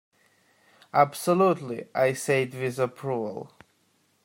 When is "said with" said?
2.13-2.79